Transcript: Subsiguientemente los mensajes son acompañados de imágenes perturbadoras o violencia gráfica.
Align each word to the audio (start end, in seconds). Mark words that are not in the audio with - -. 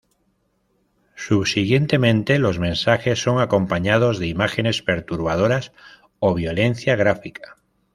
Subsiguientemente 1.13 2.39
los 2.39 2.57
mensajes 2.57 3.19
son 3.21 3.39
acompañados 3.39 4.17
de 4.17 4.25
imágenes 4.25 4.81
perturbadoras 4.81 5.73
o 6.17 6.33
violencia 6.33 6.95
gráfica. 6.95 7.57